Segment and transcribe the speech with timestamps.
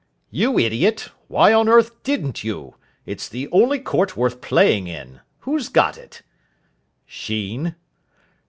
[0.31, 2.73] "You idiot, why on earth didn't you?
[3.05, 5.19] It's the only court worth playing in.
[5.41, 6.23] Who's got it?"
[7.05, 7.75] "Sheen."